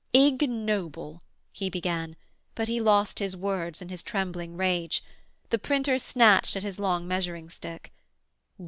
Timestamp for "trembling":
4.01-4.57